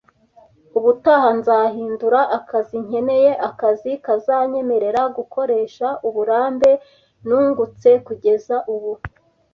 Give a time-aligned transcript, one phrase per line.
[0.77, 6.71] Ubutaha nzahindura akazi, nkeneye akazi kazanyemerera gukoresha uburambe
[7.27, 8.93] nungutse kugeza ubu.